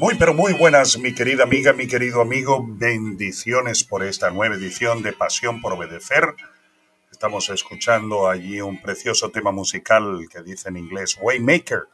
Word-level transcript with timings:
Muy, 0.00 0.14
pero 0.14 0.32
muy 0.32 0.52
buenas, 0.52 0.96
mi 0.96 1.12
querida 1.12 1.42
amiga, 1.42 1.72
mi 1.72 1.88
querido 1.88 2.20
amigo. 2.20 2.64
Bendiciones 2.64 3.82
por 3.82 4.04
esta 4.04 4.30
nueva 4.30 4.54
edición 4.54 5.02
de 5.02 5.12
Pasión 5.12 5.60
por 5.60 5.72
Obedecer. 5.72 6.36
Estamos 7.10 7.48
escuchando 7.48 8.28
allí 8.28 8.60
un 8.60 8.80
precioso 8.80 9.30
tema 9.30 9.50
musical 9.50 10.28
que 10.30 10.44
dice 10.44 10.68
en 10.68 10.76
inglés 10.76 11.18
Waymaker, 11.20 11.88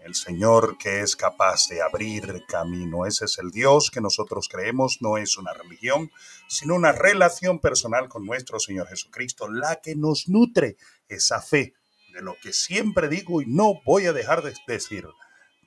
el 0.00 0.16
Señor 0.16 0.76
que 0.78 0.98
es 0.98 1.14
capaz 1.14 1.68
de 1.68 1.80
abrir 1.80 2.42
camino. 2.48 3.06
Ese 3.06 3.26
es 3.26 3.38
el 3.38 3.52
Dios 3.52 3.88
que 3.88 4.00
nosotros 4.00 4.48
creemos, 4.48 4.98
no 5.00 5.16
es 5.16 5.38
una 5.38 5.52
religión, 5.52 6.10
sino 6.48 6.74
una 6.74 6.90
relación 6.90 7.60
personal 7.60 8.08
con 8.08 8.26
nuestro 8.26 8.58
Señor 8.58 8.88
Jesucristo, 8.88 9.48
la 9.48 9.76
que 9.80 9.94
nos 9.94 10.28
nutre 10.28 10.76
esa 11.06 11.40
fe 11.40 11.72
de 12.12 12.20
lo 12.20 12.34
que 12.42 12.52
siempre 12.52 13.08
digo 13.08 13.40
y 13.40 13.46
no 13.46 13.80
voy 13.84 14.06
a 14.06 14.12
dejar 14.12 14.42
de 14.42 14.54
decir 14.66 15.06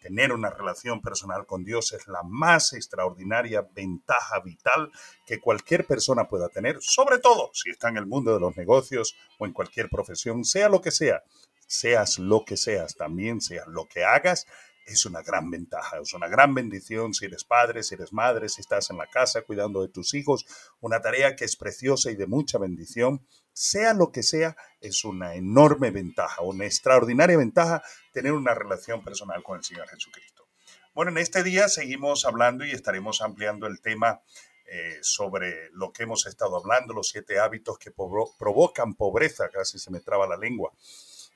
Tener 0.07 0.31
una 0.31 0.49
relación 0.49 1.01
personal 1.01 1.45
con 1.45 1.65
Dios 1.65 1.91
es 1.91 2.07
la 2.07 2.23
más 2.23 2.71
extraordinaria 2.71 3.67
ventaja 3.75 4.39
vital 4.39 4.89
que 5.25 5.41
cualquier 5.41 5.85
persona 5.85 6.29
pueda 6.29 6.47
tener, 6.47 6.77
sobre 6.79 7.19
todo 7.19 7.49
si 7.51 7.71
está 7.71 7.89
en 7.89 7.97
el 7.97 8.05
mundo 8.05 8.33
de 8.33 8.39
los 8.39 8.55
negocios 8.55 9.17
o 9.37 9.45
en 9.45 9.51
cualquier 9.51 9.89
profesión, 9.89 10.45
sea 10.45 10.69
lo 10.69 10.79
que 10.79 10.91
sea, 10.91 11.23
seas 11.67 12.19
lo 12.19 12.45
que 12.45 12.55
seas, 12.55 12.95
también 12.95 13.41
seas 13.41 13.67
lo 13.67 13.85
que 13.89 14.05
hagas, 14.05 14.47
es 14.87 15.05
una 15.05 15.21
gran 15.21 15.51
ventaja, 15.51 15.99
es 16.01 16.13
una 16.13 16.29
gran 16.29 16.53
bendición 16.53 17.13
si 17.13 17.25
eres 17.25 17.43
padre, 17.43 17.83
si 17.83 17.95
eres 17.95 18.13
madre, 18.13 18.47
si 18.47 18.61
estás 18.61 18.89
en 18.89 18.97
la 18.97 19.07
casa 19.07 19.41
cuidando 19.41 19.81
de 19.81 19.89
tus 19.89 20.13
hijos, 20.13 20.45
una 20.79 21.01
tarea 21.01 21.35
que 21.35 21.43
es 21.43 21.57
preciosa 21.57 22.09
y 22.09 22.15
de 22.15 22.25
mucha 22.25 22.57
bendición. 22.57 23.27
Sea 23.51 23.93
lo 23.93 24.11
que 24.11 24.23
sea, 24.23 24.55
es 24.79 25.03
una 25.03 25.35
enorme 25.35 25.91
ventaja, 25.91 26.41
una 26.41 26.65
extraordinaria 26.65 27.37
ventaja 27.37 27.83
tener 28.13 28.31
una 28.31 28.53
relación 28.53 29.03
personal 29.03 29.43
con 29.43 29.57
el 29.57 29.63
Señor 29.63 29.89
Jesucristo. 29.89 30.47
Bueno, 30.93 31.11
en 31.11 31.17
este 31.17 31.43
día 31.43 31.67
seguimos 31.67 32.25
hablando 32.25 32.65
y 32.65 32.71
estaremos 32.71 33.21
ampliando 33.21 33.67
el 33.67 33.81
tema 33.81 34.21
eh, 34.69 34.99
sobre 35.01 35.69
lo 35.71 35.91
que 35.91 36.03
hemos 36.03 36.25
estado 36.27 36.57
hablando, 36.57 36.93
los 36.93 37.09
siete 37.09 37.39
hábitos 37.39 37.77
que 37.77 37.91
provocan 37.91 38.95
pobreza, 38.95 39.49
casi 39.49 39.79
se 39.79 39.91
me 39.91 39.99
traba 39.99 40.27
la 40.27 40.37
lengua. 40.37 40.71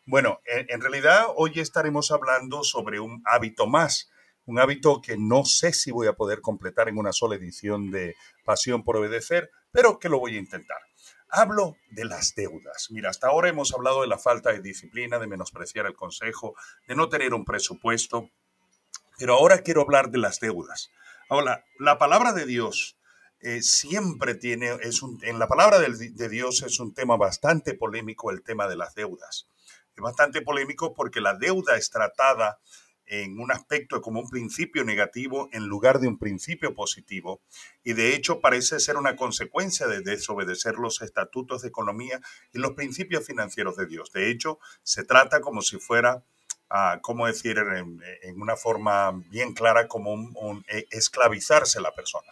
Bueno, 0.05 0.41
en, 0.45 0.81
realidad 0.81 1.27
hoy 1.35 1.59
estaremos 1.59 2.09
hablando 2.09 2.63
sobre 2.63 2.99
un 2.99 3.21
hábito 3.23 3.67
más, 3.67 4.09
un 4.45 4.59
hábito 4.59 4.99
que 4.99 5.15
no 5.15 5.45
sé 5.45 5.73
si 5.73 5.91
voy 5.91 6.07
a 6.07 6.13
poder 6.13 6.41
completar 6.41 6.89
en 6.89 6.97
una 6.97 7.13
sola 7.13 7.35
edición 7.35 7.91
de 7.91 8.15
Pasión 8.43 8.83
por 8.83 8.97
Obedecer, 8.97 9.51
pero 9.71 9.99
que 9.99 10.09
lo 10.09 10.19
voy 10.19 10.35
a 10.35 10.39
intentar. 10.39 10.79
Hablo 11.29 11.77
de 11.91 12.05
las 12.05 12.33
deudas. 12.33 12.87
Mira, 12.89 13.11
hasta 13.11 13.27
ahora 13.27 13.49
hemos 13.49 13.73
hablado 13.75 14.01
de 14.01 14.07
la 14.07 14.17
falta 14.17 14.51
de 14.51 14.59
disciplina, 14.59 15.19
de 15.19 15.27
menospreciar 15.27 15.85
el 15.85 15.93
consejo, 15.93 16.55
de 16.87 16.95
no 16.95 17.07
tener 17.07 17.35
un 17.35 17.45
presupuesto, 17.45 18.31
pero 19.19 19.35
ahora 19.35 19.59
quiero 19.59 19.81
hablar 19.81 20.09
de 20.09 20.17
las 20.17 20.39
deudas. 20.39 20.89
Ahora, 21.29 21.63
la 21.77 21.99
palabra 21.99 22.33
de 22.33 22.47
Dios 22.47 22.97
eh, 23.39 23.61
siempre 23.61 24.33
tiene, 24.33 24.71
es 24.81 25.01
en 25.21 25.37
la 25.37 25.47
palabra 25.47 25.77
de 25.79 26.29
Dios 26.29 26.63
es 26.63 26.79
un 26.79 26.91
tema 26.95 27.17
bastante 27.17 27.75
polémico 27.75 28.31
el 28.31 28.41
tema 28.41 28.67
de 28.67 28.77
las 28.77 28.95
deudas 28.95 29.50
es 29.95 30.01
bastante 30.01 30.41
polémico 30.41 30.93
porque 30.93 31.21
la 31.21 31.35
deuda 31.35 31.77
es 31.77 31.89
tratada 31.89 32.59
en 33.11 33.39
un 33.39 33.51
aspecto 33.51 34.01
como 34.01 34.21
un 34.21 34.29
principio 34.29 34.85
negativo 34.85 35.49
en 35.51 35.67
lugar 35.67 35.99
de 35.99 36.07
un 36.07 36.17
principio 36.17 36.73
positivo 36.73 37.41
y 37.83 37.91
de 37.91 38.15
hecho 38.15 38.39
parece 38.39 38.79
ser 38.79 38.95
una 38.95 39.17
consecuencia 39.17 39.85
de 39.87 40.01
desobedecer 40.01 40.75
los 40.75 41.01
estatutos 41.01 41.61
de 41.61 41.67
economía 41.67 42.21
y 42.53 42.59
los 42.59 42.71
principios 42.71 43.25
financieros 43.25 43.75
de 43.75 43.85
Dios. 43.85 44.13
De 44.13 44.31
hecho, 44.31 44.59
se 44.83 45.03
trata 45.03 45.41
como 45.41 45.61
si 45.61 45.77
fuera, 45.77 46.23
uh, 46.69 47.01
¿cómo 47.01 47.27
decir?, 47.27 47.57
en, 47.57 48.41
una 48.41 48.55
forma 48.55 49.11
bien 49.29 49.53
clara, 49.53 49.89
como 49.89 50.13
un, 50.13 50.63
eh, 50.69 50.85
esclavizarse 50.89 51.81
la 51.81 51.93
persona. 51.93 52.31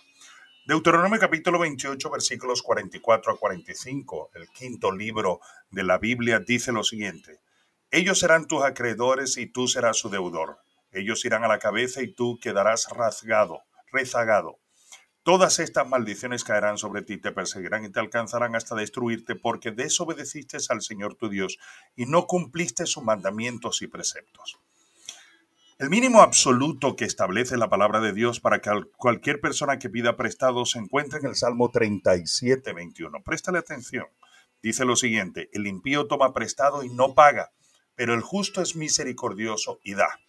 Deuteronomio 0.65 1.19
capítulo 1.19 1.59
28 1.59 2.09
versículos 2.09 2.61
44 2.61 3.33
a 3.33 3.37
45, 3.37 4.29
el 4.35 4.47
quinto 4.49 4.91
libro 4.93 5.41
de 5.71 5.83
la 5.83 5.97
Biblia, 5.97 6.39
dice 6.39 6.71
lo 6.71 6.83
siguiente. 6.83 7.39
Ellos 7.91 8.19
serán 8.19 8.45
tus 8.45 8.63
acreedores 8.63 9.37
y 9.37 9.47
tú 9.47 9.67
serás 9.67 9.97
su 9.97 10.09
deudor. 10.09 10.59
Ellos 10.91 11.25
irán 11.25 11.43
a 11.43 11.47
la 11.47 11.57
cabeza 11.57 12.03
y 12.03 12.13
tú 12.13 12.37
quedarás 12.39 12.87
rasgado, 12.91 13.63
rezagado. 13.91 14.59
Todas 15.23 15.57
estas 15.57 15.87
maldiciones 15.87 16.43
caerán 16.43 16.77
sobre 16.77 17.01
ti, 17.01 17.17
te 17.17 17.31
perseguirán 17.31 17.85
y 17.85 17.91
te 17.91 17.99
alcanzarán 17.99 18.55
hasta 18.55 18.75
destruirte, 18.75 19.35
porque 19.35 19.71
desobedeciste 19.71 20.57
al 20.69 20.81
Señor 20.81 21.15
tu 21.15 21.29
Dios 21.29 21.57
y 21.95 22.05
no 22.05 22.27
cumpliste 22.27 22.85
sus 22.85 23.03
mandamientos 23.03 23.81
y 23.81 23.87
preceptos. 23.87 24.59
El 25.79 25.89
mínimo 25.89 26.21
absoluto 26.21 26.95
que 26.95 27.05
establece 27.05 27.57
la 27.57 27.69
palabra 27.69 28.01
de 28.01 28.13
Dios 28.13 28.39
para 28.39 28.59
que 28.59 28.69
cualquier 28.97 29.41
persona 29.41 29.79
que 29.79 29.89
pida 29.89 30.15
prestado 30.15 30.65
se 30.65 30.77
encuentre 30.77 31.19
en 31.19 31.25
el 31.25 31.35
Salmo 31.35 31.69
37, 31.71 32.71
21. 32.71 33.23
Préstale 33.23 33.59
atención. 33.59 34.05
Dice 34.61 34.85
lo 34.85 34.95
siguiente, 34.95 35.49
el 35.53 35.67
impío 35.67 36.05
toma 36.07 36.33
prestado 36.33 36.83
y 36.83 36.89
no 36.89 37.15
paga 37.15 37.51
pero 37.99 38.13
el 38.13 38.21
justo 38.21 38.61
es 38.61 38.77
misericordioso 38.77 39.81
y 39.83 39.93
da. 39.93 40.21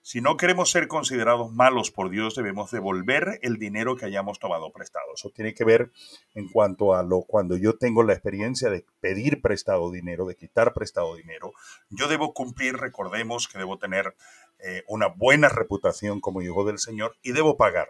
Si 0.00 0.22
no 0.22 0.38
queremos 0.38 0.70
ser 0.70 0.88
considerados 0.88 1.52
malos 1.52 1.90
por 1.90 2.08
Dios, 2.08 2.34
debemos 2.34 2.70
devolver 2.70 3.38
el 3.42 3.58
dinero 3.58 3.94
que 3.94 4.06
hayamos 4.06 4.38
tomado 4.38 4.72
prestado. 4.72 5.04
Eso 5.14 5.28
tiene 5.28 5.52
que 5.52 5.64
ver 5.64 5.92
en 6.34 6.48
cuanto 6.48 6.94
a 6.94 7.02
lo 7.02 7.20
cuando 7.20 7.58
yo 7.58 7.76
tengo 7.76 8.04
la 8.04 8.14
experiencia 8.14 8.70
de 8.70 8.86
pedir 9.00 9.42
prestado 9.42 9.90
dinero, 9.90 10.24
de 10.24 10.34
quitar 10.34 10.72
prestado 10.72 11.14
dinero, 11.14 11.52
yo 11.90 12.08
debo 12.08 12.32
cumplir, 12.32 12.78
recordemos 12.78 13.48
que 13.48 13.58
debo 13.58 13.76
tener 13.76 14.14
eh, 14.60 14.82
una 14.88 15.08
buena 15.08 15.50
reputación 15.50 16.22
como 16.22 16.40
hijo 16.40 16.64
del 16.64 16.78
Señor 16.78 17.18
y 17.22 17.32
debo 17.32 17.58
pagar. 17.58 17.88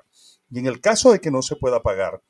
Y 0.51 0.59
en 0.59 0.67
el 0.67 0.81
caso 0.81 1.13
de 1.13 1.21
que 1.21 1.31
no 1.31 1.43
se 1.43 1.55
pueda 1.55 1.85
pagar, 1.85 2.21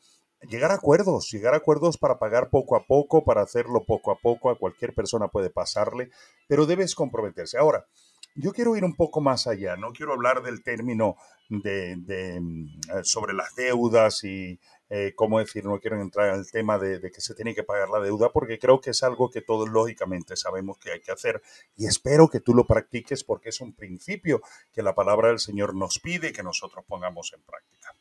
llegar 0.49 0.71
a 0.71 0.75
acuerdos, 0.75 1.31
llegar 1.31 1.55
a 1.55 1.59
acuerdos 1.59 1.99
para 1.99 2.19
pagar 2.19 2.51
poco 2.51 2.77
a 2.77 2.85
poco, 2.85 3.25
para 3.25 3.43
hacerlo 3.43 3.85
poco 3.85 4.11
a 4.11 4.19
poco, 4.19 4.51
a 4.51 4.59
cualquier 4.59 4.95
persona 4.95 5.29
puede 5.29 5.51
pasarle, 5.51 6.11
pero 6.49 6.67
debes 6.67 6.95
comprometerse. 6.95 7.59
Ahora, 7.59 7.87
yo 8.35 8.53
quiero 8.53 8.77
ir 8.77 8.85
un 8.85 8.95
poco 8.95 9.21
más 9.21 9.47
allá, 9.47 9.77
no 9.77 9.93
quiero 9.93 10.13
hablar 10.13 10.43
del 10.43 10.63
término 10.63 11.17
de, 11.49 11.97
mm, 12.41 12.67
eh, 12.67 13.01
sobre 13.03 13.35
las 13.35 13.55
deudas 13.55 14.23
y 14.25 14.59
eh, 14.89 15.13
cómo 15.15 15.39
decir, 15.39 15.65
no 15.65 15.79
quiero 15.79 16.01
entrar 16.01 16.35
en 16.35 16.41
el 16.41 16.51
tema 16.51 16.79
de, 16.79 16.99
de, 16.99 17.11
que 17.11 17.21
se 17.21 17.35
tiene 17.35 17.55
que 17.55 17.63
pagar 17.63 17.89
la 17.91 18.01
deuda, 18.01 18.33
porque 18.33 18.59
creo 18.59 18.81
que 18.81 18.91
es 18.91 19.03
algo 19.03 19.31
que 19.31 19.41
todos 19.41 19.69
lógicamente 19.69 20.37
sabemos 20.37 20.79
que 20.79 20.93
hay 20.93 21.01
que 21.01 21.13
hacer 21.13 21.43
y 21.77 21.87
espero 21.87 22.29
que 22.29 22.41
tú 22.41 22.55
lo 22.55 22.67
practiques 22.67 23.25
porque 23.25 23.51
es 23.51 23.61
un 23.61 23.73
principio 23.73 24.41
que 24.73 24.83
la 24.83 24.95
palabra 24.95 25.29
del 25.29 25.39
Señor 25.39 25.75
nos 25.75 25.99
pide 25.99 26.33
que 26.33 26.43
nosotros 26.43 26.85
pongamos 26.87 27.33
en 27.35 27.43
práctica. 27.43 27.95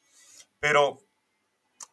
Pero 0.59 1.00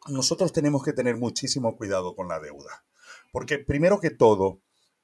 nosotros 0.08 0.52
tenemos 0.52 0.84
que 0.84 0.92
tener 0.92 1.16
muchísimo 1.16 1.76
cuidado 1.76 2.14
con 2.14 2.28
la 2.28 2.40
deuda. 2.40 2.84
Porque 3.32 3.58
primero 3.58 4.00
que 4.00 4.10
todo, 4.10 4.60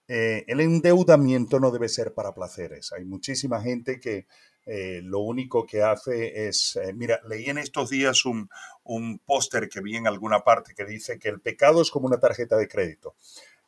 eh, 0.09 0.45
el 0.47 0.61
endeudamiento 0.61 1.61
no 1.61 1.71
debe 1.71 1.89
ser 1.89 2.15
para 2.15 2.35
placeres. 2.35 2.93
Hay 2.93 3.05
muchísima 3.05 3.61
gente 3.61 4.01
que 4.01 4.27
eh, 4.65 5.01
lo 5.03 5.21
único 5.21 5.67
que 5.67 5.83
hace 5.83 6.47
es, 6.49 6.77
eh, 6.77 6.93
mira, 6.93 7.21
leí 7.29 7.47
en 7.47 7.59
estos 7.59 7.91
días 7.91 8.25
un, 8.25 8.49
un 8.85 9.19
póster 9.19 9.69
que 9.69 9.81
vi 9.81 9.97
en 9.97 10.07
alguna 10.07 10.45
parte 10.45 10.75
que 10.75 10.85
dice 10.85 11.19
que 11.19 11.29
el 11.29 11.41
pecado 11.41 11.83
es 11.83 11.91
como 11.91 12.07
una 12.07 12.21
tarjeta 12.21 12.57
de 12.57 12.69
crédito 12.69 13.15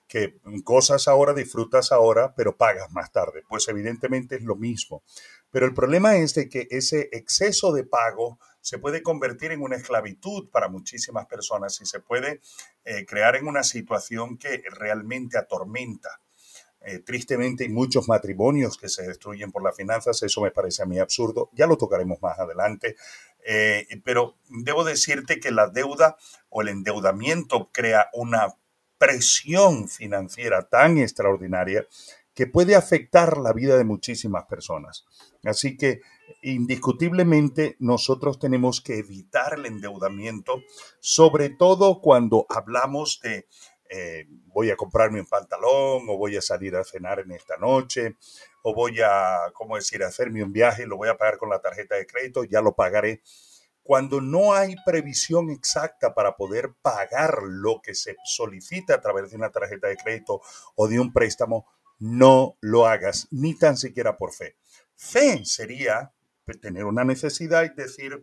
que 0.07 0.39
cosas 0.63 1.09
ahora, 1.09 1.35
disfrutas 1.35 1.91
ahora, 1.91 2.35
pero 2.37 2.57
pagas 2.57 2.93
más 2.93 3.11
tarde. 3.11 3.43
Pues 3.49 3.67
evidentemente 3.69 4.37
es 4.37 4.43
lo 4.43 4.55
mismo. 4.55 5.03
Pero 5.51 5.67
el 5.67 5.75
problema 5.75 6.17
es 6.17 6.35
de 6.35 6.49
que 6.49 6.69
ese 6.71 7.09
exceso 7.13 7.73
de 7.73 7.85
pago 7.85 8.39
se 8.65 8.79
puede 8.79 9.03
convertir 9.03 9.53
en 9.53 9.61
una 9.61 9.77
esclavitud 9.77 10.49
para 10.49 10.69
muchísimas 10.69 11.27
personas 11.27 11.79
y 11.83 11.85
se 11.85 12.01
puede 12.01 12.41
eh, 12.87 13.05
crear 13.05 13.37
en 13.37 13.47
una 13.47 13.63
situación 13.63 14.39
que 14.39 14.63
realmente 14.71 15.37
atormenta. 15.37 16.19
Eh, 16.81 17.01
tristemente 17.01 17.65
hay 17.65 17.69
muchos 17.69 18.09
matrimonios 18.09 18.79
que 18.79 18.89
se 18.89 19.03
destruyen 19.03 19.53
por 19.53 19.63
las 19.63 19.77
finanzas, 19.77 20.23
eso 20.23 20.41
me 20.41 20.51
parece 20.51 20.83
a 20.83 20.87
mí 20.87 20.99
absurdo, 20.99 21.51
ya 21.53 21.67
lo 21.67 21.77
tocaremos 21.77 22.23
más 22.23 22.39
adelante, 22.39 22.97
eh, 23.45 23.87
pero 24.03 24.39
debo 24.49 24.83
decirte 24.83 25.41
que 25.41 25.51
la 25.51 25.69
deuda 25.69 26.17
o 26.49 26.63
el 26.63 26.69
endeudamiento 26.69 27.69
crea 27.71 28.09
una 28.15 28.55
presión 28.97 29.91
financiera 29.91 30.63
tan 30.71 30.97
extraordinaria 30.97 31.87
que 32.35 32.47
puede 32.47 32.75
afectar 32.75 33.39
la 33.39 33.53
vida 33.53 33.77
de 33.77 33.85
muchísimas 33.85 34.45
personas. 34.47 35.07
Así 35.45 35.77
que 35.77 36.01
indiscutiblemente 36.43 37.77
nosotros 37.79 38.39
tenemos 38.39 38.81
que 38.81 38.99
evitar 38.99 39.55
el 39.55 39.67
endeudamiento, 39.67 40.63
sobre 41.01 41.51
todo 41.51 42.01
cuando 42.01 42.47
hablamos 42.49 43.21
de 43.23 43.47
eh, 43.91 44.27
voy 44.47 44.71
a 44.71 44.77
comprarme 44.77 45.21
un 45.21 45.27
pantalón 45.27 46.09
o 46.09 46.17
voy 46.17 46.37
a 46.37 46.43
salir 46.43 46.75
a 46.75 46.85
cenar 46.85 47.21
en 47.21 47.31
esta 47.33 47.57
noche 47.59 48.17
o 48.63 48.75
voy 48.75 49.01
a, 49.01 49.53
¿cómo 49.53 49.77
decir?, 49.77 50.03
hacerme 50.03 50.43
un 50.43 50.53
viaje 50.53 50.87
lo 50.87 50.97
voy 50.97 51.09
a 51.09 51.17
pagar 51.17 51.39
con 51.39 51.51
la 51.51 51.61
tarjeta 51.61 51.97
de 51.97 52.07
crédito, 52.07 52.45
ya 52.45 52.61
lo 52.61 52.75
pagaré. 52.75 53.23
Cuando 53.83 54.23
no 54.23 54.55
hay 54.55 54.77
previsión 54.87 55.51
exacta 55.51 56.15
para 56.15 56.37
poder 56.37 56.73
pagar 56.81 57.43
lo 57.43 57.83
que 57.83 57.95
se 57.95 58.17
solicita 58.25 58.95
a 58.95 59.01
través 59.03 59.31
de 59.31 59.37
una 59.37 59.51
tarjeta 59.51 59.89
de 59.89 59.97
crédito 59.97 60.41
o 60.75 60.89
de 60.89 60.99
un 60.99 61.13
préstamo, 61.13 61.67
no 61.99 62.57
lo 62.61 62.87
hagas, 62.87 63.29
ni 63.31 63.55
tan 63.57 63.77
siquiera 63.77 64.17
por 64.17 64.33
fe. 64.33 64.57
Fe 64.97 65.45
sería 65.45 66.13
tener 66.61 66.85
una 66.85 67.05
necesidad 67.05 67.65
y 67.65 67.75
decir, 67.75 68.21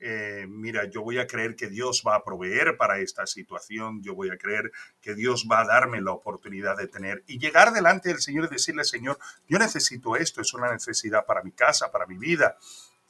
eh, 0.00 0.46
mira, 0.48 0.84
yo 0.90 1.02
voy 1.02 1.18
a 1.18 1.26
creer 1.26 1.56
que 1.56 1.68
Dios 1.68 2.04
va 2.06 2.16
a 2.16 2.24
proveer 2.24 2.76
para 2.76 2.98
esta 2.98 3.26
situación, 3.26 4.02
yo 4.02 4.14
voy 4.14 4.30
a 4.30 4.36
creer 4.36 4.70
que 5.00 5.14
Dios 5.14 5.46
va 5.50 5.62
a 5.62 5.66
darme 5.66 6.00
la 6.00 6.12
oportunidad 6.12 6.76
de 6.76 6.88
tener 6.88 7.24
y 7.26 7.38
llegar 7.38 7.72
delante 7.72 8.10
del 8.10 8.20
Señor 8.20 8.44
y 8.44 8.54
decirle, 8.54 8.84
Señor, 8.84 9.18
yo 9.48 9.58
necesito 9.58 10.16
esto, 10.16 10.40
es 10.40 10.52
una 10.54 10.70
necesidad 10.72 11.24
para 11.26 11.42
mi 11.42 11.52
casa, 11.52 11.90
para 11.90 12.06
mi 12.06 12.18
vida. 12.18 12.56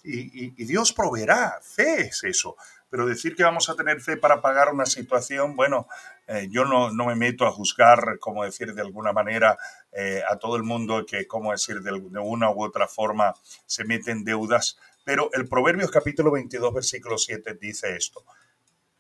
Y, 0.07 0.51
Dios 0.65 0.93
proveerá, 0.93 1.59
fe 1.63 2.03
es 2.03 2.25
eso. 2.25 2.57
Pero 2.91 3.07
decir 3.07 3.35
que 3.35 3.43
vamos 3.43 3.71
a 3.71 3.75
tener 3.75 4.01
fe 4.01 4.19
para 4.19 4.43
pagar 4.43 4.73
una 4.73 4.85
situación, 4.85 5.57
bueno, 5.57 5.89
eh, 6.29 6.47
yo 6.51 6.65
no, 6.67 6.91
me 7.07 7.17
meto 7.17 7.47
a 7.47 7.51
juzgar, 7.51 8.19
como 8.21 8.45
decir 8.45 8.75
de 8.75 8.83
alguna 8.83 9.13
manera, 9.13 9.57
eh, 9.93 10.23
a 10.29 10.37
todo 10.37 10.57
el 10.57 10.63
mundo 10.63 11.05
que, 11.07 11.27
como 11.27 11.53
decir, 11.53 11.81
de, 11.81 11.93
una 11.93 12.51
u 12.51 12.63
otra 12.63 12.87
forma 12.87 13.35
se 13.67 13.85
mete 13.85 14.11
en 14.11 14.25
deudas, 14.25 14.79
pero 15.05 15.31
el 15.33 15.49
Proverbios 15.49 15.91
capítulo 15.91 16.31
22, 16.31 16.75
versículo 16.75 17.19
7 17.19 17.55
dice 17.61 17.97
esto. 17.97 18.25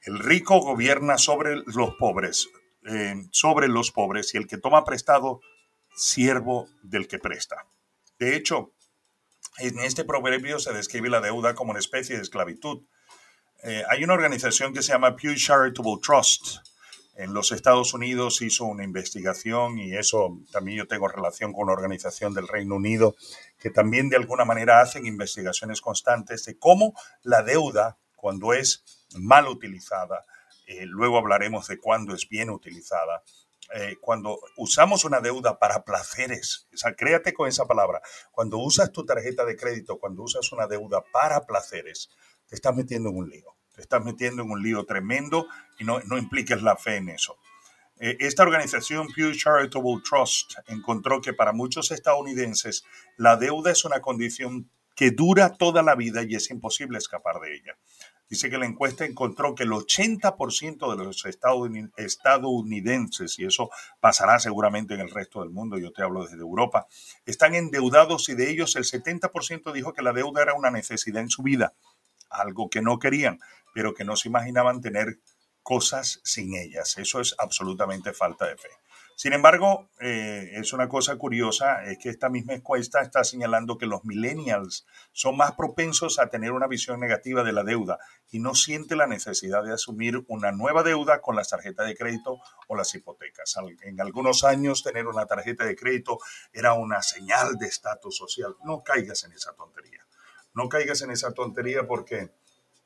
El 0.00 0.18
rico 0.18 0.60
gobierna 0.60 1.18
sobre 1.18 1.56
los 1.66 1.94
pobres, 1.98 2.48
eh, 2.86 3.14
sobre 3.30 3.68
los 3.68 3.92
pobres, 3.92 4.34
y 4.34 4.38
el 4.38 4.46
que 4.46 4.58
toma 4.58 4.84
prestado, 4.84 5.40
siervo 5.94 6.68
del 6.82 7.08
que 7.08 7.18
presta. 7.18 7.66
De 8.18 8.36
hecho, 8.36 8.73
en 9.58 9.78
este 9.80 10.04
proverbio 10.04 10.58
se 10.58 10.72
describe 10.72 11.08
la 11.08 11.20
deuda 11.20 11.54
como 11.54 11.70
una 11.70 11.80
especie 11.80 12.16
de 12.16 12.22
esclavitud. 12.22 12.82
Eh, 13.62 13.82
hay 13.88 14.04
una 14.04 14.14
organización 14.14 14.74
que 14.74 14.82
se 14.82 14.92
llama 14.92 15.16
Pew 15.16 15.34
Charitable 15.34 15.98
Trust. 16.02 16.58
En 17.16 17.32
los 17.32 17.52
Estados 17.52 17.94
Unidos 17.94 18.42
hizo 18.42 18.64
una 18.64 18.82
investigación 18.82 19.78
y 19.78 19.94
eso 19.96 20.40
también 20.50 20.78
yo 20.78 20.88
tengo 20.88 21.06
relación 21.06 21.52
con 21.52 21.64
una 21.64 21.72
organización 21.72 22.34
del 22.34 22.48
Reino 22.48 22.74
Unido 22.74 23.14
que 23.58 23.70
también 23.70 24.08
de 24.08 24.16
alguna 24.16 24.44
manera 24.44 24.80
hacen 24.80 25.06
investigaciones 25.06 25.80
constantes 25.80 26.44
de 26.44 26.58
cómo 26.58 26.92
la 27.22 27.42
deuda, 27.42 27.96
cuando 28.16 28.52
es 28.52 28.82
mal 29.16 29.46
utilizada, 29.46 30.24
eh, 30.66 30.86
luego 30.86 31.18
hablaremos 31.18 31.68
de 31.68 31.78
cuándo 31.78 32.14
es 32.14 32.28
bien 32.28 32.50
utilizada, 32.50 33.22
eh, 33.74 33.96
cuando 34.00 34.38
usamos 34.56 35.04
una 35.04 35.20
deuda 35.20 35.58
para 35.58 35.84
placeres, 35.84 36.68
o 36.72 36.76
sea, 36.76 36.94
créate 36.94 37.32
con 37.32 37.48
esa 37.48 37.66
palabra, 37.66 38.00
cuando 38.30 38.58
usas 38.58 38.92
tu 38.92 39.04
tarjeta 39.04 39.44
de 39.44 39.56
crédito, 39.56 39.98
cuando 39.98 40.22
usas 40.22 40.52
una 40.52 40.66
deuda 40.66 41.02
para 41.12 41.46
placeres, 41.46 42.10
te 42.46 42.54
estás 42.54 42.74
metiendo 42.74 43.10
en 43.10 43.16
un 43.16 43.28
lío, 43.30 43.56
te 43.72 43.80
estás 43.80 44.04
metiendo 44.04 44.42
en 44.42 44.50
un 44.50 44.62
lío 44.62 44.84
tremendo 44.84 45.46
y 45.78 45.84
no, 45.84 46.00
no 46.00 46.18
impliques 46.18 46.62
la 46.62 46.76
fe 46.76 46.96
en 46.96 47.08
eso. 47.08 47.38
Eh, 48.00 48.16
esta 48.20 48.42
organización 48.42 49.08
Pew 49.14 49.32
Charitable 49.32 50.02
Trust 50.08 50.54
encontró 50.66 51.20
que 51.20 51.32
para 51.32 51.52
muchos 51.52 51.90
estadounidenses 51.90 52.84
la 53.16 53.36
deuda 53.36 53.70
es 53.70 53.84
una 53.84 54.00
condición 54.00 54.68
que 54.94 55.10
dura 55.10 55.54
toda 55.54 55.82
la 55.82 55.94
vida 55.94 56.22
y 56.22 56.34
es 56.34 56.50
imposible 56.50 56.98
escapar 56.98 57.40
de 57.40 57.54
ella. 57.54 57.76
Dice 58.34 58.50
que 58.50 58.58
la 58.58 58.66
encuesta 58.66 59.04
encontró 59.04 59.54
que 59.54 59.62
el 59.62 59.70
80% 59.70 60.96
de 60.96 61.04
los 61.04 61.24
estadounidenses, 61.24 63.38
y 63.38 63.44
eso 63.44 63.70
pasará 64.00 64.40
seguramente 64.40 64.94
en 64.94 65.02
el 65.02 65.10
resto 65.10 65.42
del 65.42 65.50
mundo, 65.50 65.78
yo 65.78 65.92
te 65.92 66.02
hablo 66.02 66.24
desde 66.24 66.40
Europa, 66.40 66.88
están 67.26 67.54
endeudados 67.54 68.28
y 68.28 68.34
de 68.34 68.50
ellos 68.50 68.74
el 68.74 68.82
70% 68.82 69.72
dijo 69.72 69.92
que 69.92 70.02
la 70.02 70.12
deuda 70.12 70.42
era 70.42 70.54
una 70.54 70.72
necesidad 70.72 71.22
en 71.22 71.30
su 71.30 71.44
vida, 71.44 71.74
algo 72.28 72.68
que 72.68 72.82
no 72.82 72.98
querían, 72.98 73.38
pero 73.72 73.94
que 73.94 74.02
no 74.02 74.16
se 74.16 74.30
imaginaban 74.30 74.80
tener 74.80 75.20
cosas 75.62 76.20
sin 76.24 76.56
ellas. 76.56 76.98
Eso 76.98 77.20
es 77.20 77.36
absolutamente 77.38 78.12
falta 78.12 78.48
de 78.48 78.56
fe. 78.56 78.70
Sin 79.16 79.32
embargo, 79.32 79.88
eh, 80.00 80.50
es 80.54 80.72
una 80.72 80.88
cosa 80.88 81.16
curiosa, 81.16 81.84
es 81.84 81.98
que 81.98 82.08
esta 82.08 82.28
misma 82.28 82.54
encuesta 82.54 83.00
está 83.00 83.22
señalando 83.22 83.78
que 83.78 83.86
los 83.86 84.04
millennials 84.04 84.86
son 85.12 85.36
más 85.36 85.52
propensos 85.52 86.18
a 86.18 86.28
tener 86.28 86.52
una 86.52 86.66
visión 86.66 86.98
negativa 86.98 87.44
de 87.44 87.52
la 87.52 87.62
deuda 87.62 87.98
y 88.30 88.40
no 88.40 88.54
siente 88.54 88.96
la 88.96 89.06
necesidad 89.06 89.62
de 89.62 89.72
asumir 89.72 90.24
una 90.26 90.50
nueva 90.50 90.82
deuda 90.82 91.20
con 91.20 91.36
las 91.36 91.48
tarjetas 91.48 91.86
de 91.86 91.94
crédito 91.94 92.40
o 92.66 92.76
las 92.76 92.92
hipotecas. 92.94 93.54
En 93.82 94.00
algunos 94.00 94.42
años 94.42 94.82
tener 94.82 95.06
una 95.06 95.26
tarjeta 95.26 95.64
de 95.64 95.76
crédito 95.76 96.18
era 96.52 96.72
una 96.72 97.00
señal 97.02 97.56
de 97.56 97.66
estatus 97.66 98.16
social. 98.16 98.56
No 98.64 98.82
caigas 98.82 99.22
en 99.24 99.32
esa 99.32 99.52
tontería. 99.54 100.04
No 100.54 100.68
caigas 100.68 101.02
en 101.02 101.10
esa 101.10 101.32
tontería 101.32 101.86
porque, 101.86 102.30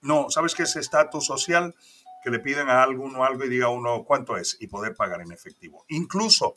no, 0.01 0.31
¿sabes 0.31 0.55
qué 0.55 0.65
es 0.65 0.77
estatus 0.77 1.27
social? 1.27 1.75
Que 2.23 2.31
le 2.31 2.41
piden 2.41 2.69
a 2.69 2.83
alguno 2.83 3.25
algo 3.25 3.45
y 3.45 3.49
diga 3.49 3.69
uno 3.69 4.05
cuánto 4.05 4.37
es 4.37 4.57
y 4.61 4.67
poder 4.67 4.95
pagar 4.95 5.21
en 5.21 5.33
efectivo. 5.33 5.85
Incluso, 5.89 6.55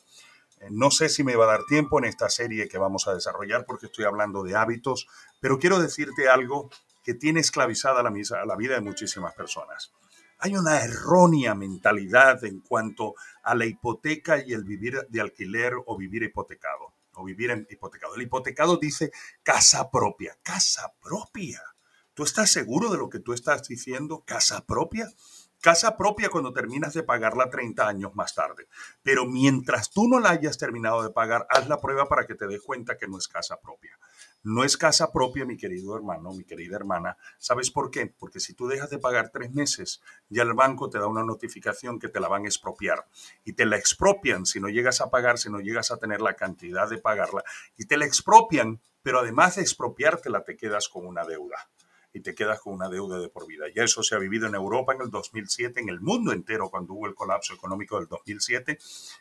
eh, 0.60 0.68
no 0.72 0.92
sé 0.92 1.10
si 1.10 1.24
me 1.24 1.36
va 1.36 1.46
a 1.46 1.58
dar 1.58 1.66
tiempo 1.66 2.00
en 2.00 2.06
esta 2.06 2.30
serie 2.30 2.68
que 2.68 2.78
vamos 2.78 3.08
a 3.08 3.14
desarrollar 3.14 3.66
porque 3.66 3.88
estoy 3.88 4.06
hablando 4.06 4.44
de 4.44 4.56
hábitos, 4.56 5.08
pero 5.40 5.60
quiero 5.60 5.80
decirte 5.80 6.30
algo 6.30 6.70
que 7.04 7.14
tiene 7.14 7.40
esclavizada 7.40 8.04
la, 8.04 8.12
la 8.46 8.56
vida 8.56 8.76
de 8.76 8.82
muchísimas 8.82 9.34
personas. 9.34 9.92
Hay 10.40 10.56
una 10.56 10.82
errónea 10.82 11.54
mentalidad 11.54 12.44
en 12.46 12.62
cuanto 12.62 13.14
a 13.44 13.54
la 13.54 13.66
hipoteca 13.66 14.44
y 14.44 14.54
el 14.54 14.64
vivir 14.64 15.06
de 15.10 15.22
alquiler 15.22 15.74
o 15.86 15.98
vivir 15.98 16.24
hipotecado 16.24 16.94
o 17.14 17.24
vivir 17.24 17.52
en 17.52 17.68
hipotecado. 17.70 18.16
El 18.16 18.24
hipotecado 18.24 18.78
dice 18.78 19.12
casa 19.44 19.92
propia, 19.92 20.36
casa 20.44 20.94
propia. 21.02 21.62
¿Tú 22.14 22.24
estás 22.24 22.52
seguro 22.52 22.90
de 22.90 22.98
lo 22.98 23.10
que 23.10 23.20
tú 23.20 23.34
estás 23.34 23.68
diciendo? 23.68 24.24
¿Casa 24.26 24.66
propia? 24.66 25.08
Casa 25.62 25.96
propia 25.96 26.30
cuando 26.30 26.54
terminas 26.54 26.96
de 26.96 27.04
pagarla 27.04 27.52
30 27.52 27.88
años 27.88 28.16
más 28.16 28.34
tarde. 28.34 28.68
Pero 29.04 29.28
mientras 29.28 29.92
tú 29.92 30.08
no 30.08 30.20
la 30.20 30.32
hayas 30.32 30.58
terminado 30.58 31.04
de 31.04 31.12
pagar, 31.12 31.46
haz 31.52 31.70
la 31.70 31.80
prueba 31.80 32.10
para 32.10 32.26
que 32.26 32.34
te 32.34 32.48
des 32.48 32.64
cuenta 32.64 32.98
que 32.98 33.08
no 33.08 33.20
es 33.20 33.28
casa 33.28 33.62
propia. 33.62 34.00
No 34.42 34.64
es 34.64 34.76
casa 34.76 35.12
propia, 35.12 35.46
mi 35.46 35.58
querido 35.58 35.96
hermano, 35.96 36.32
mi 36.32 36.46
querida 36.46 36.78
hermana. 36.78 37.16
¿Sabes 37.38 37.70
por 37.70 37.92
qué? 37.92 38.08
Porque 38.08 38.40
si 38.40 38.56
tú 38.56 38.68
dejas 38.68 38.90
de 38.90 38.98
pagar 38.98 39.30
tres 39.30 39.54
meses, 39.54 40.02
ya 40.30 40.42
el 40.42 40.56
banco 40.56 40.90
te 40.90 40.98
da 40.98 41.06
una 41.06 41.24
notificación 41.24 42.00
que 42.00 42.10
te 42.10 42.20
la 42.20 42.28
van 42.28 42.46
a 42.46 42.48
expropiar. 42.48 43.06
Y 43.46 43.54
te 43.54 43.68
la 43.68 43.78
expropian 43.78 44.48
si 44.48 44.60
no 44.60 44.68
llegas 44.68 45.00
a 45.00 45.12
pagar, 45.12 45.38
si 45.38 45.52
no 45.52 45.60
llegas 45.60 45.92
a 45.92 45.98
tener 45.98 46.22
la 46.22 46.34
cantidad 46.34 46.90
de 46.90 46.98
pagarla. 46.98 47.44
Y 47.78 47.86
te 47.86 47.98
la 47.98 48.06
expropian, 48.06 48.82
pero 49.04 49.20
además 49.20 49.58
de 49.58 49.62
expropiártela, 49.62 50.44
te 50.44 50.58
quedas 50.58 50.90
con 50.90 51.06
una 51.06 51.24
deuda 51.24 51.70
y 52.14 52.22
te 52.22 52.36
quedas 52.36 52.60
con 52.60 52.74
una 52.74 52.90
deuda 52.90 53.20
de 53.20 53.30
por 53.30 53.48
vida. 53.48 53.66
Ya 53.74 53.84
eso 53.84 54.04
se 54.04 54.16
ha 54.16 54.20
vivido 54.20 54.48
en 54.48 54.56
Europa 54.56 54.94
en 54.94 55.02
el 55.02 55.10
2007, 55.10 55.80
en 55.80 55.90
el 55.90 56.02
mundo 56.02 56.32
entero 56.32 56.70
cuando 56.70 56.94
hubo 56.94 57.08
el 57.08 57.16
colapso 57.16 57.54
económico 57.54 57.98
del 57.98 58.08
2007, 58.08 58.78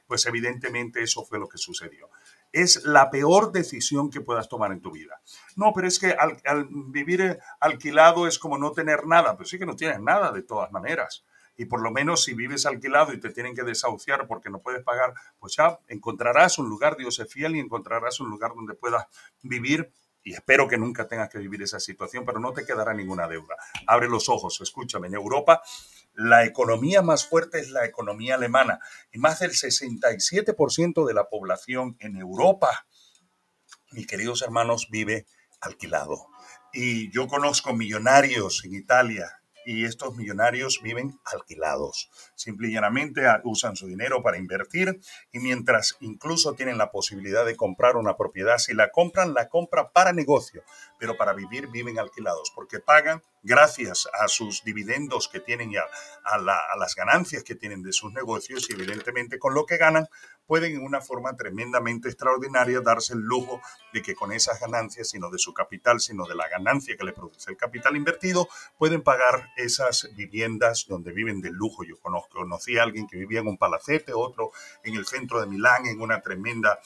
pues 0.07 0.27
evidentemente 0.27 1.03
eso 1.03 1.25
fue 1.25 1.39
lo 1.39 1.49
que 1.49 1.59
sucedió. 1.59 2.11
Es 2.53 2.85
la 2.85 3.11
peor 3.11 3.53
decisión 3.53 4.11
que 4.11 4.21
puedas 4.21 4.49
tomar 4.49 4.73
en 4.73 4.81
tu 4.81 4.91
vida. 4.91 5.21
No, 5.57 5.73
pero 5.73 5.87
es 5.87 5.99
que 5.99 6.13
al, 6.13 6.69
vivir 6.71 7.39
alquilado 7.61 8.27
es 8.27 8.39
como 8.39 8.59
no 8.59 8.73
tener 8.73 9.07
nada, 9.07 9.37
pero 9.37 9.49
sí 9.49 9.59
que 9.59 9.67
no 9.67 9.77
tienes 9.77 10.01
nada 10.01 10.33
de 10.33 10.43
todas 10.43 10.73
maneras 10.73 11.25
y 11.57 11.67
por 11.67 11.83
lo 11.83 11.91
menos 11.91 12.25
si 12.25 12.33
vives 12.33 12.65
alquilado 12.65 13.13
y 13.13 13.21
te 13.21 13.29
tienen 13.29 13.55
que 13.55 13.63
desahuciar 13.63 14.27
porque 14.27 14.49
no 14.49 14.63
puedes 14.63 14.83
pagar, 14.83 15.13
pues 15.39 15.57
ya 15.57 15.79
encontrarás 15.89 16.59
un 16.59 16.71
lugar, 16.71 16.97
Dios 16.97 17.19
es 17.19 17.31
fiel, 17.31 17.55
y 17.55 17.61
encontrarás 17.61 18.19
un 18.21 18.31
lugar 18.31 18.53
donde 18.55 18.73
puedas 18.73 19.07
vivir 19.43 19.93
y 20.23 20.35
espero 20.35 20.69
que 20.69 20.77
nunca 20.77 21.09
tengas 21.09 21.29
que 21.29 21.39
vivir 21.39 21.63
esa 21.63 21.81
situación, 21.81 22.25
pero 22.25 22.41
no 22.41 22.53
te 22.53 22.65
quedará 22.65 22.93
ninguna 22.95 23.27
deuda. 23.27 23.57
Abre 23.87 24.09
los 24.09 24.29
ojos, 24.29 24.61
escúchame, 24.61 25.09
en 25.09 25.15
Europa 25.15 25.63
la 26.15 26.45
economía 26.45 27.03
más 27.03 27.27
fuerte 27.27 27.61
es 27.61 27.71
la 27.71 27.87
economía 27.87 28.35
alemana 28.35 28.81
y 29.13 29.19
más 29.19 29.41
del 29.41 29.53
67% 29.53 31.07
de 31.07 31.15
la 31.15 31.29
población 31.29 31.97
en 32.01 32.17
Europa, 32.17 32.87
mis 33.93 34.07
queridos 34.07 34.43
hermanos, 34.43 34.89
vive 34.91 35.27
alquilado. 35.61 36.27
Y 36.73 37.11
yo 37.11 37.27
conozco 37.27 37.73
millonarios 37.73 38.65
en 38.65 38.75
Italia, 38.75 39.40
y 39.65 39.85
estos 39.85 40.15
millonarios 40.17 40.81
viven 40.83 41.19
alquilados. 41.25 42.11
Simple 42.35 42.69
y 42.69 42.73
llanamente 42.73 43.27
ah, 43.27 43.41
usan 43.45 43.77
su 43.77 43.87
dinero 43.87 44.23
para 44.23 44.39
invertir 44.39 45.01
y 45.33 45.39
mientras 45.39 45.97
incluso 46.01 46.55
tienen 46.55 46.79
la 46.79 46.91
posibilidad 46.91 47.45
de 47.45 47.57
comprar 47.57 47.97
una 47.97 48.17
propiedad, 48.17 48.59
si 48.59 48.75
la 48.75 48.91
compran, 48.91 49.35
la 49.35 49.49
compra 49.49 49.91
para 49.93 50.13
negocio, 50.13 50.63
pero 50.99 51.17
para 51.17 51.33
vivir 51.33 51.69
viven 51.69 51.99
alquilados 51.99 52.53
porque 52.55 52.81
pagan 52.81 53.23
gracias 53.43 54.09
a 54.13 54.29
sus 54.29 54.63
dividendos 54.65 55.29
que 55.29 55.41
tienen 55.41 55.71
ya, 55.71 55.85
a, 56.25 56.37
a 56.37 56.77
las 56.77 56.95
ganancias 56.95 57.43
que 57.43 57.55
tienen 57.55 57.83
de 57.83 57.93
sus 57.93 58.13
negocios 58.13 58.69
y 58.69 58.75
evidentemente 58.75 59.39
con 59.39 59.55
lo 59.55 59.67
que 59.67 59.77
ganan 59.77 60.09
pueden 60.51 60.75
en 60.75 60.83
una 60.83 61.01
forma 61.01 61.37
tremendamente 61.37 62.09
extraordinaria 62.09 62.81
darse 62.81 63.15
el 63.15 63.21
lujo 63.21 63.61
de 63.93 64.03
que 64.03 64.17
con 64.17 64.33
esas 64.33 64.59
ganancias, 64.59 65.11
sino 65.11 65.31
de 65.31 65.39
su 65.39 65.55
capital, 65.55 66.01
sino 66.01 66.27
de 66.27 66.35
la 66.35 66.49
ganancia 66.49 66.97
que 66.97 67.05
le 67.05 67.13
produce 67.13 67.53
el 67.53 67.57
capital 67.57 67.97
invertido, 67.97 68.49
pueden 68.77 69.03
pagar 69.03 69.51
esas 69.57 70.11
viviendas 70.17 70.87
donde 70.89 71.13
viven 71.13 71.41
de 71.41 71.51
lujo. 71.53 71.85
Yo 71.85 72.01
conocí 72.01 72.79
a 72.79 72.83
alguien 72.83 73.07
que 73.07 73.17
vivía 73.17 73.39
en 73.39 73.47
un 73.47 73.59
palacete, 73.59 74.13
otro 74.13 74.51
en 74.83 74.97
el 74.97 75.07
centro 75.07 75.41
de 75.41 75.47
Milán, 75.47 75.87
en 75.87 76.01
una 76.01 76.21
tremenda 76.21 76.81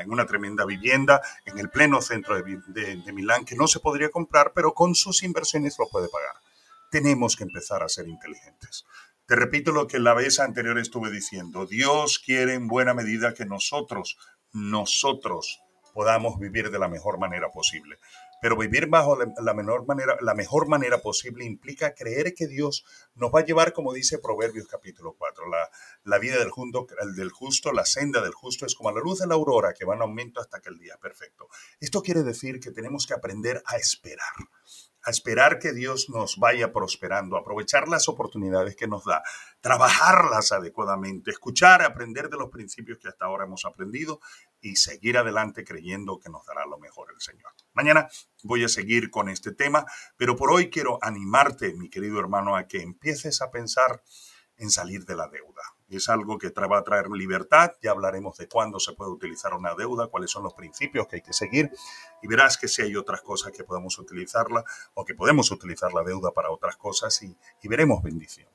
en 0.00 0.10
una 0.10 0.26
tremenda 0.26 0.64
vivienda 0.64 1.20
en 1.44 1.58
el 1.58 1.70
pleno 1.70 2.00
centro 2.02 2.40
de, 2.40 2.96
de 2.96 3.12
Milán 3.12 3.44
que 3.44 3.54
no 3.54 3.68
se 3.68 3.80
podría 3.80 4.10
comprar, 4.10 4.52
pero 4.54 4.74
con 4.74 4.94
sus 4.94 5.22
inversiones 5.22 5.76
lo 5.78 5.88
puede 5.88 6.08
pagar. 6.08 6.34
Tenemos 6.90 7.36
que 7.36 7.44
empezar 7.44 7.82
a 7.82 7.88
ser 7.88 8.08
inteligentes. 8.08 8.84
Te 9.26 9.36
repito 9.36 9.72
lo 9.72 9.86
que 9.86 9.98
la 9.98 10.14
vez 10.14 10.40
anterior 10.40 10.78
estuve 10.78 11.10
diciendo. 11.10 11.66
Dios 11.66 12.18
quiere 12.18 12.54
en 12.54 12.66
buena 12.66 12.94
medida 12.94 13.34
que 13.34 13.44
nosotros, 13.44 14.16
nosotros 14.52 15.60
podamos 15.92 16.38
vivir 16.38 16.70
de 16.70 16.78
la 16.78 16.88
mejor 16.88 17.18
manera 17.18 17.50
posible. 17.50 17.98
Pero 18.40 18.56
vivir 18.56 18.86
bajo 18.86 19.16
la, 19.16 19.54
menor 19.54 19.86
manera, 19.86 20.16
la 20.20 20.34
mejor 20.34 20.68
manera 20.68 20.98
posible 20.98 21.44
implica 21.44 21.94
creer 21.94 22.34
que 22.34 22.46
Dios 22.46 22.84
nos 23.14 23.30
va 23.32 23.40
a 23.40 23.44
llevar, 23.44 23.72
como 23.72 23.92
dice 23.92 24.18
Proverbios 24.18 24.66
capítulo 24.66 25.14
4, 25.18 25.48
la, 25.48 25.70
la 26.04 26.18
vida 26.18 26.38
del, 26.38 26.50
justo, 26.50 26.86
del 27.16 27.30
justo, 27.30 27.72
la 27.72 27.84
senda 27.84 28.20
del 28.20 28.32
justo 28.32 28.66
es 28.66 28.74
como 28.74 28.90
la 28.90 29.00
luz 29.00 29.18
de 29.18 29.26
la 29.26 29.34
aurora 29.34 29.74
que 29.74 29.84
va 29.84 29.94
en 29.94 30.02
aumento 30.02 30.40
hasta 30.40 30.60
que 30.60 30.68
el 30.68 30.78
día 30.78 30.96
perfecto. 31.00 31.48
Esto 31.80 32.02
quiere 32.02 32.22
decir 32.22 32.60
que 32.60 32.70
tenemos 32.70 33.06
que 33.06 33.14
aprender 33.14 33.62
a 33.66 33.76
esperar 33.76 34.18
a 35.08 35.10
esperar 35.10 35.58
que 35.58 35.72
Dios 35.72 36.10
nos 36.10 36.36
vaya 36.36 36.70
prosperando, 36.70 37.38
aprovechar 37.38 37.88
las 37.88 38.10
oportunidades 38.10 38.76
que 38.76 38.86
nos 38.86 39.06
da, 39.06 39.22
trabajarlas 39.62 40.52
adecuadamente, 40.52 41.30
escuchar, 41.30 41.80
aprender 41.80 42.28
de 42.28 42.36
los 42.36 42.50
principios 42.50 42.98
que 42.98 43.08
hasta 43.08 43.24
ahora 43.24 43.46
hemos 43.46 43.64
aprendido 43.64 44.20
y 44.60 44.76
seguir 44.76 45.16
adelante 45.16 45.64
creyendo 45.64 46.18
que 46.18 46.28
nos 46.28 46.44
dará 46.44 46.66
lo 46.66 46.78
mejor 46.78 47.08
el 47.14 47.20
Señor. 47.22 47.50
Mañana 47.72 48.06
voy 48.44 48.64
a 48.64 48.68
seguir 48.68 49.10
con 49.10 49.30
este 49.30 49.52
tema, 49.52 49.86
pero 50.18 50.36
por 50.36 50.52
hoy 50.52 50.68
quiero 50.68 50.98
animarte, 51.00 51.72
mi 51.72 51.88
querido 51.88 52.20
hermano, 52.20 52.54
a 52.54 52.68
que 52.68 52.82
empieces 52.82 53.40
a 53.40 53.50
pensar 53.50 54.02
en 54.58 54.70
salir 54.70 55.04
de 55.04 55.16
la 55.16 55.28
deuda. 55.28 55.62
Es 55.88 56.08
algo 56.08 56.36
que 56.36 56.50
va 56.50 56.78
a 56.78 56.84
traer 56.84 57.08
libertad, 57.08 57.72
ya 57.82 57.92
hablaremos 57.92 58.36
de 58.36 58.48
cuándo 58.48 58.78
se 58.78 58.92
puede 58.92 59.10
utilizar 59.10 59.54
una 59.54 59.74
deuda, 59.74 60.08
cuáles 60.08 60.30
son 60.30 60.42
los 60.42 60.54
principios 60.54 61.06
que 61.06 61.16
hay 61.16 61.22
que 61.22 61.32
seguir 61.32 61.70
y 62.22 62.28
verás 62.28 62.58
que 62.58 62.68
si 62.68 62.82
hay 62.82 62.96
otras 62.96 63.22
cosas 63.22 63.52
que 63.52 63.64
podemos 63.64 63.98
utilizarla 63.98 64.64
o 64.94 65.04
que 65.04 65.14
podemos 65.14 65.50
utilizar 65.50 65.92
la 65.94 66.02
deuda 66.02 66.32
para 66.32 66.50
otras 66.50 66.76
cosas 66.76 67.22
y, 67.22 67.36
y 67.62 67.68
veremos 67.68 68.02
bendición. 68.02 68.48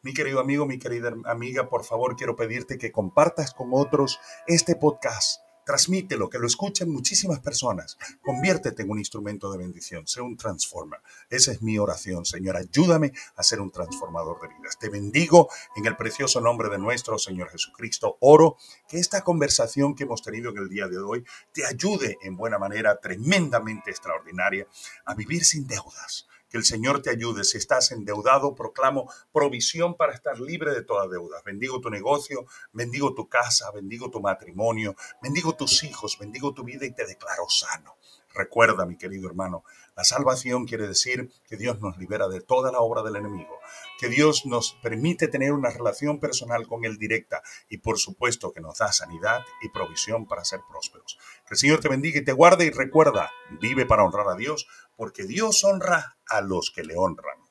Mi 0.00 0.14
querido 0.14 0.40
amigo, 0.40 0.64
mi 0.64 0.78
querida 0.78 1.12
amiga, 1.24 1.68
por 1.68 1.84
favor 1.84 2.16
quiero 2.16 2.36
pedirte 2.36 2.78
que 2.78 2.92
compartas 2.92 3.52
con 3.52 3.70
otros 3.72 4.20
este 4.46 4.76
podcast 4.76 5.47
Transmítelo, 5.68 6.30
que 6.30 6.38
lo 6.38 6.46
escuchen 6.46 6.90
muchísimas 6.90 7.40
personas. 7.40 7.98
Conviértete 8.22 8.84
en 8.84 8.90
un 8.90 8.98
instrumento 8.98 9.52
de 9.52 9.58
bendición, 9.58 10.06
sé 10.06 10.22
un 10.22 10.34
transformer. 10.34 10.98
Esa 11.28 11.52
es 11.52 11.60
mi 11.60 11.78
oración, 11.78 12.24
Señor. 12.24 12.56
Ayúdame 12.56 13.12
a 13.36 13.42
ser 13.42 13.60
un 13.60 13.70
transformador 13.70 14.40
de 14.40 14.48
vidas. 14.48 14.78
Te 14.78 14.88
bendigo 14.88 15.50
en 15.76 15.84
el 15.84 15.94
precioso 15.94 16.40
nombre 16.40 16.70
de 16.70 16.78
nuestro 16.78 17.18
Señor 17.18 17.50
Jesucristo. 17.50 18.16
Oro 18.20 18.56
que 18.88 18.98
esta 18.98 19.20
conversación 19.20 19.94
que 19.94 20.04
hemos 20.04 20.22
tenido 20.22 20.52
en 20.52 20.56
el 20.56 20.70
día 20.70 20.88
de 20.88 20.96
hoy 20.96 21.22
te 21.52 21.66
ayude 21.66 22.16
en 22.22 22.34
buena 22.34 22.58
manera, 22.58 22.98
tremendamente 22.98 23.90
extraordinaria, 23.90 24.66
a 25.04 25.14
vivir 25.14 25.44
sin 25.44 25.66
deudas 25.66 26.26
que 26.48 26.58
el 26.58 26.64
Señor 26.64 27.02
te 27.02 27.10
ayude. 27.10 27.44
Si 27.44 27.58
estás 27.58 27.92
endeudado, 27.92 28.54
proclamo 28.54 29.10
provisión 29.32 29.96
para 29.96 30.14
estar 30.14 30.38
libre 30.40 30.72
de 30.72 30.82
toda 30.82 31.08
deuda. 31.08 31.42
Bendigo 31.44 31.80
tu 31.80 31.90
negocio, 31.90 32.46
bendigo 32.72 33.14
tu 33.14 33.28
casa, 33.28 33.70
bendigo 33.72 34.10
tu 34.10 34.20
matrimonio, 34.20 34.94
bendigo 35.22 35.54
tus 35.54 35.84
hijos, 35.84 36.18
bendigo 36.18 36.52
tu 36.54 36.64
vida 36.64 36.86
y 36.86 36.94
te 36.94 37.06
declaro 37.06 37.48
sano. 37.48 37.96
Recuerda, 38.38 38.86
mi 38.86 38.96
querido 38.96 39.28
hermano, 39.28 39.64
la 39.96 40.04
salvación 40.04 40.64
quiere 40.64 40.86
decir 40.86 41.28
que 41.48 41.56
Dios 41.56 41.80
nos 41.80 41.98
libera 41.98 42.28
de 42.28 42.40
toda 42.40 42.70
la 42.70 42.78
obra 42.78 43.02
del 43.02 43.16
enemigo, 43.16 43.58
que 43.98 44.08
Dios 44.08 44.46
nos 44.46 44.78
permite 44.80 45.26
tener 45.26 45.52
una 45.52 45.70
relación 45.70 46.20
personal 46.20 46.68
con 46.68 46.84
Él 46.84 46.98
directa 46.98 47.42
y 47.68 47.78
por 47.78 47.98
supuesto 47.98 48.52
que 48.52 48.60
nos 48.60 48.78
da 48.78 48.92
sanidad 48.92 49.40
y 49.60 49.70
provisión 49.70 50.28
para 50.28 50.44
ser 50.44 50.60
prósperos. 50.70 51.18
Que 51.48 51.54
el 51.54 51.58
Señor 51.58 51.80
te 51.80 51.88
bendiga 51.88 52.20
y 52.20 52.24
te 52.24 52.30
guarde 52.30 52.66
y 52.66 52.70
recuerda, 52.70 53.28
vive 53.60 53.86
para 53.86 54.04
honrar 54.04 54.28
a 54.28 54.36
Dios, 54.36 54.68
porque 54.96 55.24
Dios 55.24 55.64
honra 55.64 56.16
a 56.28 56.40
los 56.40 56.70
que 56.70 56.84
le 56.84 56.96
honran. 56.96 57.47